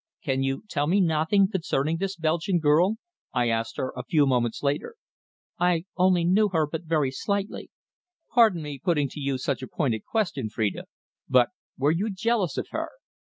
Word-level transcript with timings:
"Can 0.23 0.41
you 0.41 0.63
tell 0.67 0.87
me 0.87 0.99
nothing 0.99 1.47
concerning 1.47 1.97
this 1.97 2.15
Belgian 2.15 2.57
girl?" 2.57 2.95
I 3.35 3.49
asked 3.49 3.77
her 3.77 3.93
a 3.95 4.03
few 4.03 4.25
moments 4.25 4.63
later. 4.63 4.95
"I 5.59 5.85
only 5.95 6.25
knew 6.25 6.49
her 6.49 6.65
but 6.65 6.85
very 6.85 7.11
slightly." 7.11 7.69
"Pardon 8.33 8.63
me 8.63 8.79
putting 8.83 9.09
to 9.09 9.19
you 9.19 9.37
such 9.37 9.61
a 9.61 9.67
pointed 9.67 10.03
question, 10.03 10.49
Phrida. 10.49 10.85
But 11.29 11.49
were 11.77 11.91
you 11.91 12.09
jealous 12.11 12.57
of 12.57 12.69
her?" 12.71 12.89